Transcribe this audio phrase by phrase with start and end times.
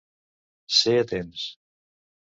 [0.79, 1.47] Ser a temps.